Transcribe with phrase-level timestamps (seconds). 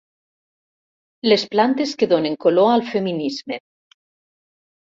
[1.29, 3.63] Les plantes que donen color al feminisme.